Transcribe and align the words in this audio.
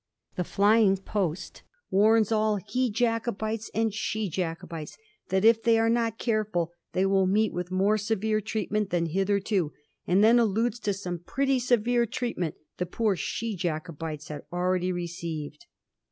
The' 0.35 0.43
Flying 0.55 0.97
Post' 0.97 1.61
warns 1.91 2.31
all' 2.31 2.55
he 2.71 2.89
Jacobites' 2.89 3.69
and' 3.75 3.93
she 3.93 4.31
Jacobites' 4.31 4.97
that 5.29 5.45
if 5.45 5.61
they 5.61 5.77
are 5.77 5.91
not 5.91 6.17
carefiil 6.17 6.69
they 6.93 7.05
will 7.05 7.27
meet 7.27 7.53
with 7.53 7.69
more 7.69 7.99
severe 7.99 8.41
treatment 8.41 8.89
than 8.89 9.05
hitherto, 9.05 9.73
and 10.07 10.23
then 10.23 10.39
alludes 10.39 10.79
to 10.79 10.93
some 10.95 11.19
pretty 11.19 11.59
severe 11.59 12.07
treatment 12.07 12.55
the 12.77 12.87
poor 12.87 13.15
'she 13.15 13.55
Jacobites 13.55 14.25
^ 14.25 14.27
had 14.29 14.41
already 14.51 14.91
received. 14.91 15.67